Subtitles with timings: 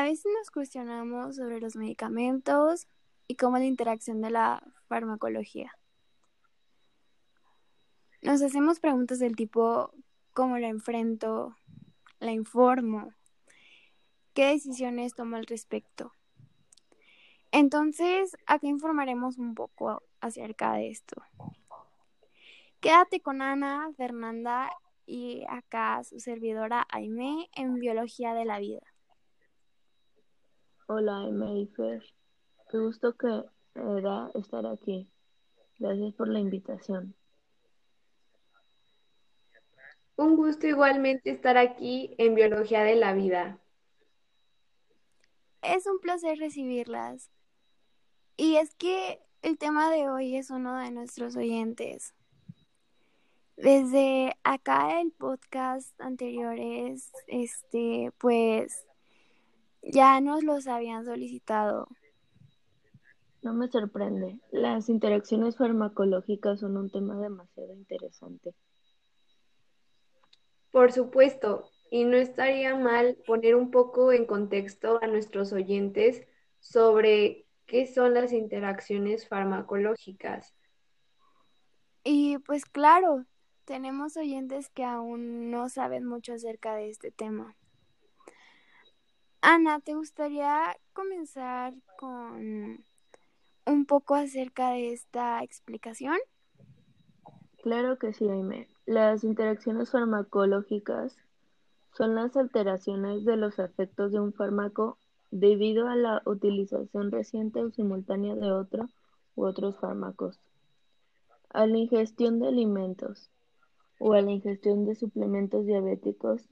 [0.00, 2.88] A veces nos cuestionamos sobre los medicamentos
[3.28, 5.76] y cómo la interacción de la farmacología.
[8.22, 9.92] Nos hacemos preguntas del tipo
[10.32, 11.54] ¿cómo la enfrento?
[12.18, 13.12] ¿La informo?
[14.32, 16.14] ¿Qué decisiones tomo al respecto?
[17.52, 21.20] Entonces, acá informaremos un poco acerca de esto.
[22.80, 24.70] Quédate con Ana, Fernanda
[25.04, 28.89] y acá su servidora Aime en Biología de la Vida.
[30.92, 31.24] Hola
[31.76, 32.02] Fer,
[32.68, 33.44] qué gusto que
[33.74, 35.08] me da estar aquí.
[35.78, 37.14] Gracias por la invitación.
[40.16, 43.60] Un gusto igualmente estar aquí en Biología de la Vida.
[45.62, 47.30] Es un placer recibirlas.
[48.36, 52.16] Y es que el tema de hoy es uno de nuestros oyentes.
[53.56, 58.88] Desde acá el podcast anteriores, este, pues
[59.82, 61.88] ya nos los habían solicitado.
[63.42, 64.38] No me sorprende.
[64.50, 68.54] Las interacciones farmacológicas son un tema demasiado interesante.
[70.70, 76.26] Por supuesto, y no estaría mal poner un poco en contexto a nuestros oyentes
[76.60, 80.56] sobre ¿Qué son las interacciones farmacológicas?
[82.02, 83.26] Y pues claro,
[83.64, 87.56] tenemos oyentes que aún no saben mucho acerca de este tema.
[89.42, 92.84] Ana, ¿te gustaría comenzar con
[93.66, 96.18] un poco acerca de esta explicación?
[97.62, 98.68] Claro que sí, Aime.
[98.86, 101.16] Las interacciones farmacológicas
[101.92, 104.98] son las alteraciones de los efectos de un fármaco
[105.30, 108.88] debido a la utilización reciente o simultánea de otro
[109.36, 110.38] u otros fármacos,
[111.50, 113.30] a la ingestión de alimentos
[113.98, 116.42] o a la ingestión de suplementos diabéticos.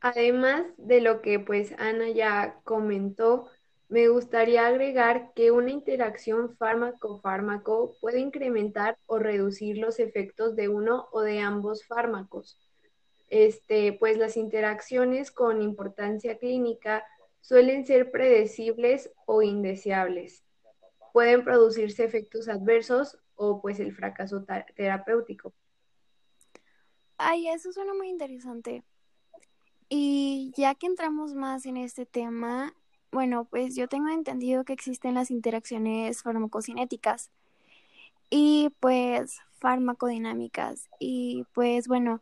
[0.00, 3.48] Además de lo que pues Ana ya comentó,
[3.88, 11.08] me gustaría agregar que una interacción fármaco-fármaco puede incrementar o reducir los efectos de uno
[11.10, 12.58] o de ambos fármacos
[13.30, 17.04] este, pues las interacciones con importancia clínica
[17.40, 20.44] suelen ser predecibles o indeseables.
[21.12, 24.44] Pueden producirse efectos adversos o pues el fracaso
[24.74, 25.52] terapéutico.
[27.16, 28.84] Ay, eso suena muy interesante.
[29.88, 32.74] Y ya que entramos más en este tema,
[33.10, 37.30] bueno, pues yo tengo entendido que existen las interacciones farmacocinéticas
[38.30, 40.88] y pues farmacodinámicas.
[41.00, 42.20] Y pues bueno,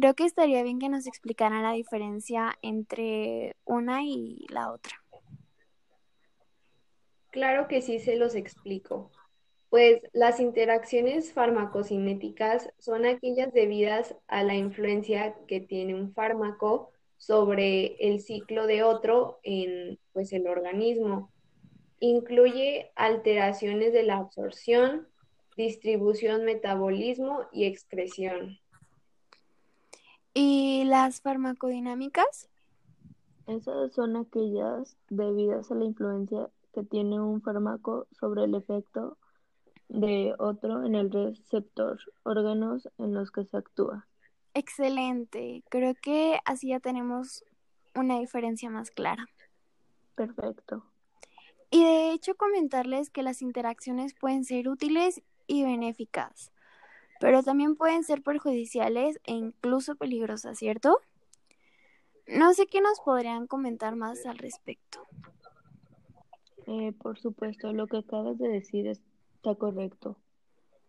[0.00, 5.02] Creo que estaría bien que nos explicaran la diferencia entre una y la otra.
[7.32, 9.10] Claro que sí se los explico.
[9.70, 17.96] Pues las interacciones farmacocinéticas son aquellas debidas a la influencia que tiene un fármaco sobre
[17.98, 21.30] el ciclo de otro en pues, el organismo.
[22.00, 25.08] Incluye alteraciones de la absorción,
[25.56, 28.58] distribución, metabolismo y excreción.
[30.32, 32.48] ¿Y las farmacodinámicas?
[33.48, 39.16] Esas son aquellas debidas a la influencia que tiene un fármaco sobre el efecto
[39.88, 44.06] de otro en el receptor, órganos en los que se actúa.
[44.54, 45.62] Excelente.
[45.68, 47.44] Creo que así ya tenemos
[47.94, 49.26] una diferencia más clara.
[50.14, 50.84] Perfecto.
[51.70, 56.50] Y de hecho comentarles que las interacciones pueden ser útiles y benéficas
[57.20, 61.00] pero también pueden ser perjudiciales e incluso peligrosas, ¿cierto?
[62.26, 65.06] No sé qué nos podrían comentar más al respecto.
[66.66, 70.16] Eh, por supuesto, lo que acabas de decir está correcto.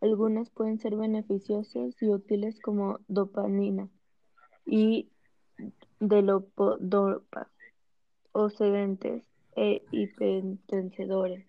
[0.00, 3.88] Algunas pueden ser beneficiosas y útiles como dopamina
[4.64, 5.10] y
[6.00, 7.50] delopodopa
[8.32, 9.24] o sedentes
[9.56, 11.46] e hipertensores,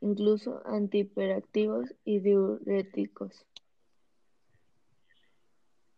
[0.00, 3.44] incluso antihiperactivos y diuréticos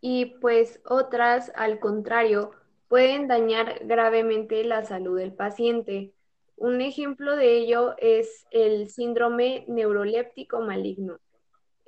[0.00, 2.52] y pues otras, al contrario,
[2.88, 6.14] pueden dañar gravemente la salud del paciente.
[6.56, 11.18] Un ejemplo de ello es el síndrome neuroléptico maligno,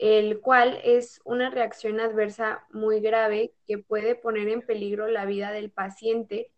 [0.00, 5.52] el cual es una reacción adversa muy grave que puede poner en peligro la vida
[5.52, 6.50] del paciente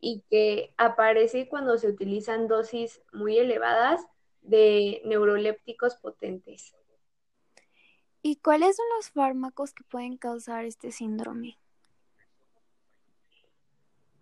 [0.00, 4.06] y que aparece cuando se utilizan dosis muy elevadas
[4.42, 6.74] de neurolépticos potentes.
[8.20, 11.56] ¿Y cuáles son los fármacos que pueden causar este síndrome?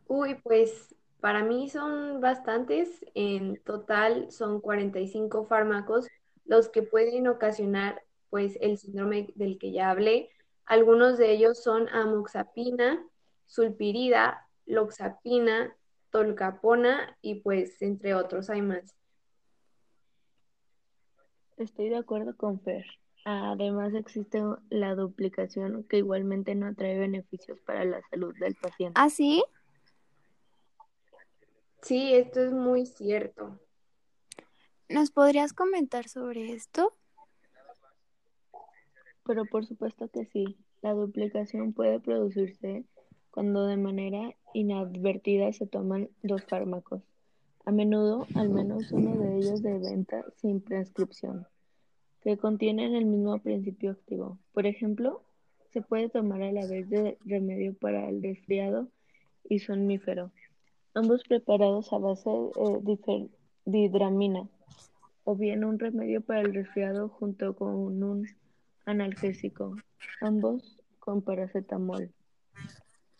[0.06, 3.04] Uy, pues para mí son bastantes.
[3.14, 6.06] En total son 45 fármacos
[6.44, 10.30] los que pueden ocasionar pues el síndrome del que ya hablé.
[10.64, 13.04] Algunos de ellos son amoxapina,
[13.46, 15.74] sulpirida, loxapina,
[16.10, 18.94] tolcapona y pues entre otros hay más.
[21.56, 22.86] Estoy de acuerdo con Fer.
[23.24, 28.94] Además existe la duplicación que igualmente no trae beneficios para la salud del paciente.
[28.98, 29.42] ¿Ah, sí?
[31.82, 33.58] Sí, esto es muy cierto.
[34.88, 36.96] ¿Nos podrías comentar sobre esto?
[39.28, 40.56] Pero por supuesto que sí.
[40.80, 42.84] La duplicación puede producirse
[43.30, 47.02] cuando de manera inadvertida se toman dos fármacos,
[47.66, 51.46] a menudo al menos uno de ellos de venta sin prescripción,
[52.22, 54.38] que contienen el mismo principio activo.
[54.52, 55.22] Por ejemplo,
[55.72, 58.88] se puede tomar a la vez de remedio para el resfriado
[59.44, 60.30] y somnífero,
[60.94, 63.28] ambos preparados a base de
[63.66, 64.48] didramina,
[65.24, 68.26] o bien un remedio para el resfriado junto con un
[68.88, 69.76] analgésico,
[70.20, 72.10] ambos con paracetamol.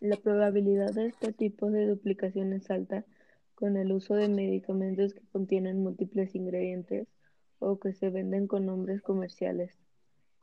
[0.00, 3.04] La probabilidad de este tipo de duplicación es alta
[3.54, 7.06] con el uso de medicamentos que contienen múltiples ingredientes
[7.58, 9.76] o que se venden con nombres comerciales,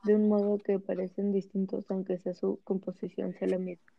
[0.04, 3.92] de un modo que parecen distintos aunque sea su composición sea la misma.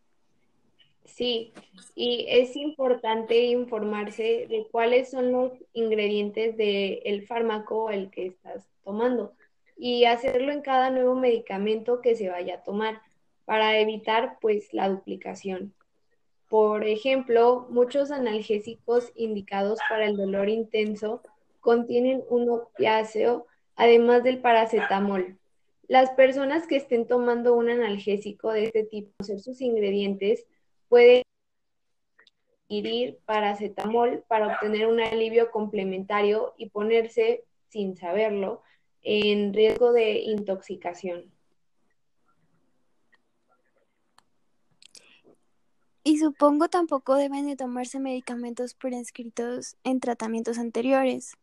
[1.04, 1.52] Sí,
[1.94, 9.32] y es importante informarse de cuáles son los ingredientes del fármaco el que estás tomando
[9.76, 13.02] y hacerlo en cada nuevo medicamento que se vaya a tomar
[13.44, 15.74] para evitar pues la duplicación.
[16.48, 21.22] Por ejemplo, muchos analgésicos indicados para el dolor intenso
[21.60, 25.38] contienen un opiáceo además del paracetamol.
[25.88, 30.46] Las personas que estén tomando un analgésico de este tipo, ser sus ingredientes,
[30.88, 31.22] pueden
[32.64, 38.62] adquirir paracetamol para obtener un alivio complementario y ponerse, sin saberlo,
[39.06, 41.32] en riesgo de intoxicación.
[46.02, 51.36] Y supongo tampoco deben de tomarse medicamentos prescritos en tratamientos anteriores,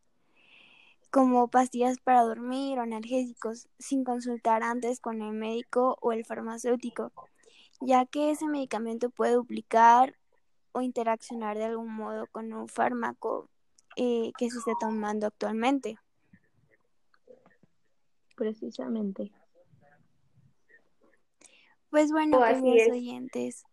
[1.09, 7.13] como pastillas para dormir o analgésicos, sin consultar antes con el médico o el farmacéutico,
[7.79, 10.17] ya que ese medicamento puede duplicar
[10.73, 13.49] o interaccionar de algún modo con un fármaco
[13.95, 15.97] eh, que se esté tomando actualmente.
[18.35, 19.31] Precisamente.
[21.89, 23.65] Pues bueno, queridos oyentes,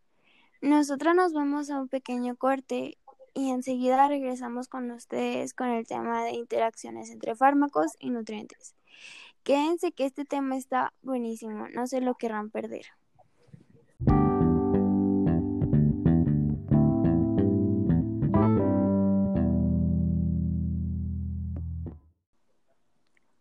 [0.60, 2.98] nosotros nos vamos a un pequeño corte
[3.32, 8.74] y enseguida regresamos con ustedes con el tema de interacciones entre fármacos y nutrientes.
[9.42, 12.86] Quédense que este tema está buenísimo, no se lo querrán perder.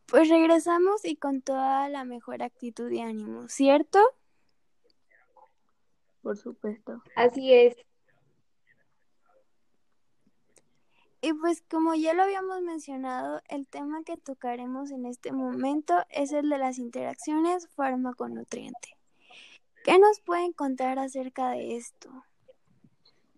[0.10, 4.00] Pues regresamos y con toda la mejor actitud y ánimo, ¿cierto?
[6.22, 7.04] Por supuesto.
[7.16, 7.76] Así es.
[11.22, 16.32] Y pues como ya lo habíamos mencionado, el tema que tocaremos en este momento es
[16.32, 18.96] el de las interacciones fármaco-nutriente.
[19.84, 22.10] ¿Qué nos pueden contar acerca de esto?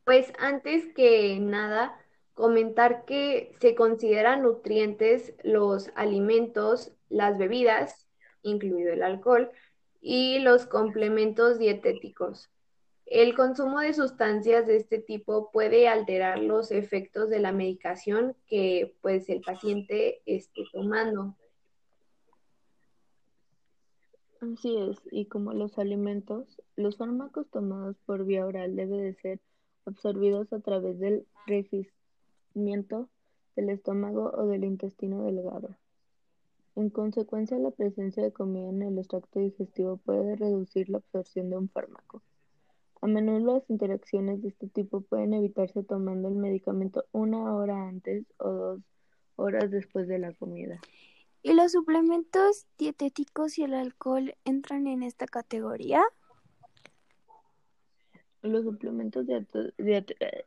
[0.03, 1.99] Pues antes que nada,
[2.33, 8.07] comentar que se consideran nutrientes los alimentos, las bebidas,
[8.41, 9.51] incluido el alcohol,
[10.01, 12.49] y los complementos dietéticos.
[13.05, 18.95] El consumo de sustancias de este tipo puede alterar los efectos de la medicación que
[19.01, 21.35] pues el paciente esté tomando.
[24.39, 29.39] Así es, y como los alimentos, los fármacos tomados por vía oral deben de ser
[29.85, 32.00] absorbidos a través del registro
[32.53, 35.75] del estómago o del intestino delgado.
[36.75, 41.57] En consecuencia, la presencia de comida en el extracto digestivo puede reducir la absorción de
[41.57, 42.21] un fármaco.
[43.01, 48.25] A menudo las interacciones de este tipo pueden evitarse tomando el medicamento una hora antes
[48.37, 48.81] o dos
[49.35, 50.79] horas después de la comida.
[51.43, 56.03] ¿Y los suplementos dietéticos y el alcohol entran en esta categoría?
[58.41, 59.27] Los suplementos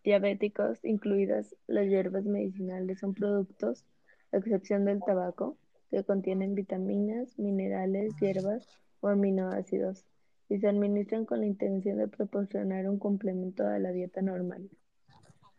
[0.02, 3.84] diabéticos, incluidas las hierbas medicinales, son productos,
[4.32, 5.56] a excepción del tabaco,
[5.90, 8.66] que contienen vitaminas, minerales, hierbas
[9.00, 10.04] o aminoácidos,
[10.48, 14.68] y se administran con la intención de proporcionar un complemento a la dieta normal.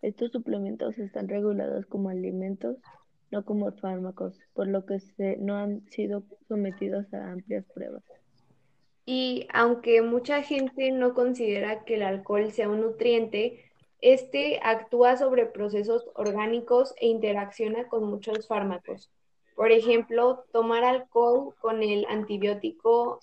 [0.01, 2.77] Estos suplementos están regulados como alimentos,
[3.31, 4.99] no como fármacos, por lo que
[5.39, 8.03] no han sido sometidos a amplias pruebas.
[9.05, 13.63] Y aunque mucha gente no considera que el alcohol sea un nutriente,
[14.01, 19.11] este actúa sobre procesos orgánicos e interacciona con muchos fármacos.
[19.55, 23.19] Por ejemplo, tomar alcohol con el antibiótico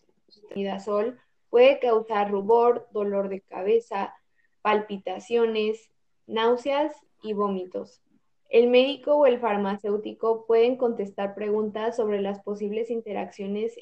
[0.54, 1.20] midazol
[1.50, 4.14] puede causar rubor, dolor de cabeza,
[4.62, 5.90] palpitaciones,
[6.26, 8.00] náuseas y vómitos.
[8.48, 13.74] El médico o el farmacéutico pueden contestar preguntas sobre las posibles interacciones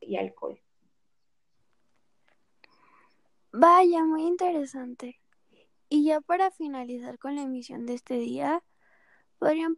[0.00, 0.61] y alcohol.
[3.52, 5.20] Vaya, muy interesante.
[5.90, 8.64] Y ya para finalizar con la emisión de este día,
[9.38, 9.76] ¿podrían,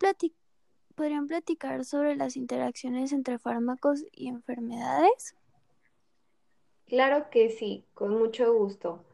[0.95, 5.35] ¿podrían platicar sobre las interacciones entre fármacos y enfermedades?
[6.87, 9.04] Claro que sí, con mucho gusto.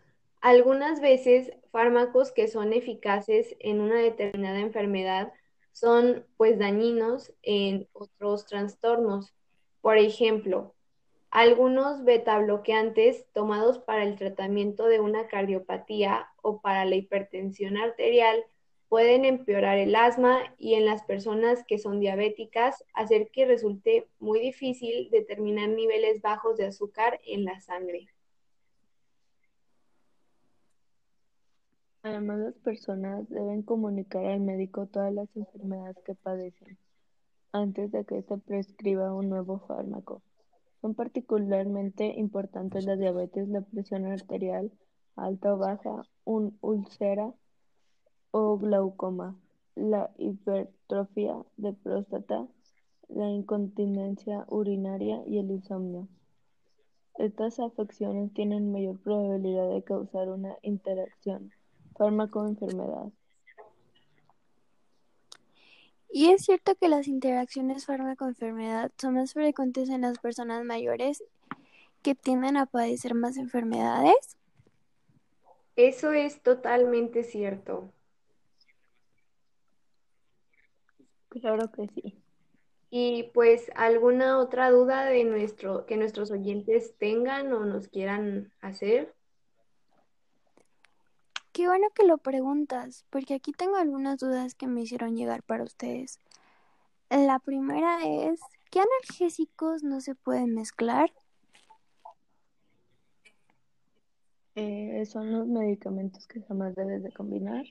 [0.43, 5.33] Algunas veces fármacos que son eficaces en una determinada enfermedad
[5.73, 9.33] son pues dañinos en otros trastornos.
[9.81, 10.75] Por ejemplo,
[11.31, 18.45] algunos betabloqueantes tomados para el tratamiento de una cardiopatía o para la hipertensión arterial
[18.89, 24.41] pueden empeorar el asma y en las personas que son diabéticas hacer que resulte muy
[24.41, 28.09] difícil determinar niveles bajos de azúcar en la sangre.
[32.03, 36.79] Además, las personas deben comunicar al médico todas las enfermedades que padecen
[37.53, 40.23] antes de que se prescriba un nuevo fármaco.
[40.81, 44.73] Son particularmente importantes la diabetes, la presión arterial
[45.17, 47.35] alta o baja, un úlcera
[48.31, 49.37] o glaucoma,
[49.75, 52.47] la hipertrofia de próstata,
[53.09, 56.09] la incontinencia urinaria y el insomnio.
[57.19, 61.51] Estas afecciones tienen mayor probabilidad de causar una interacción
[61.97, 63.13] fármaco-enfermedad.
[66.13, 71.23] Y es cierto que las interacciones fármaco-enfermedad son más frecuentes en las personas mayores
[72.03, 74.37] que tienden a padecer más enfermedades.
[75.77, 77.93] Eso es totalmente cierto.
[81.29, 82.23] Claro que sí.
[82.91, 89.15] Y pues alguna otra duda de nuestro que nuestros oyentes tengan o nos quieran hacer.
[91.53, 95.65] Qué bueno que lo preguntas, porque aquí tengo algunas dudas que me hicieron llegar para
[95.65, 96.21] ustedes.
[97.11, 98.41] La primera es,
[98.71, 101.13] ¿qué analgésicos no se pueden mezclar?
[104.55, 107.65] Eh, son los medicamentos que jamás debes de combinar.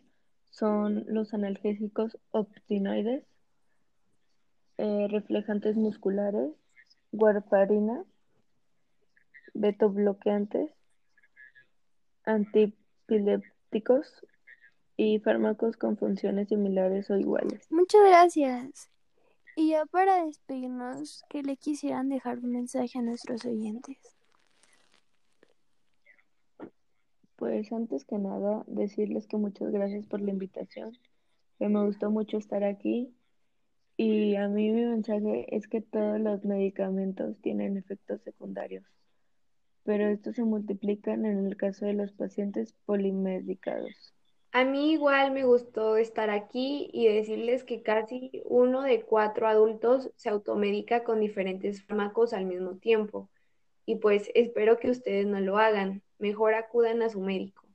[0.50, 3.24] Son los analgésicos optinoides,
[4.78, 6.52] eh, reflejantes musculares,
[7.14, 8.04] warfarina,
[9.54, 10.70] betobloqueantes,
[12.26, 13.59] antipilépticos
[14.98, 17.66] y fármacos con funciones similares o iguales.
[17.70, 18.90] Muchas gracias.
[19.56, 23.98] Y ya para despedirnos, ¿qué le quisieran dejar un mensaje a nuestros oyentes?
[27.36, 30.98] Pues antes que nada, decirles que muchas gracias por la invitación,
[31.58, 33.14] que me gustó mucho estar aquí
[33.96, 38.86] y a mí mi mensaje es que todos los medicamentos tienen efectos secundarios,
[39.84, 44.14] pero estos se multiplican en el caso de los pacientes polimedicados.
[44.52, 50.12] A mí igual me gustó estar aquí y decirles que casi uno de cuatro adultos
[50.16, 53.30] se automedica con diferentes fármacos al mismo tiempo.
[53.86, 56.02] Y pues espero que ustedes no lo hagan.
[56.18, 57.69] Mejor acudan a su médico.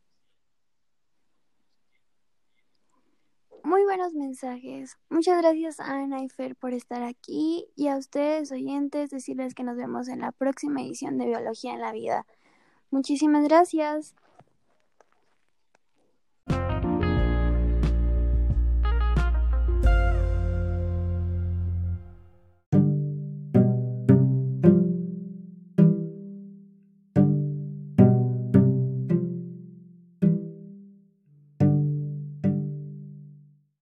[3.65, 4.99] Muy buenos mensajes.
[5.09, 9.65] Muchas gracias a Ana y Fer por estar aquí y a ustedes oyentes decirles que
[9.65, 12.27] nos vemos en la próxima edición de Biología en la Vida.
[12.91, 14.15] Muchísimas gracias.